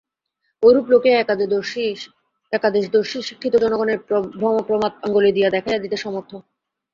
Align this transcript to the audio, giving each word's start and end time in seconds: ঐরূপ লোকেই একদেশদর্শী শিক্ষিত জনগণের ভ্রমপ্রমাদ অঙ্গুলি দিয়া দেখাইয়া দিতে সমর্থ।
ঐরূপ 0.63 0.85
লোকেই 0.89 1.15
একদেশদর্শী 2.53 3.17
শিক্ষিত 3.27 3.53
জনগণের 3.63 3.99
ভ্রমপ্রমাদ 4.39 4.93
অঙ্গুলি 5.05 5.31
দিয়া 5.33 5.49
দেখাইয়া 5.51 5.83
দিতে 5.83 5.97
সমর্থ। 5.97 6.31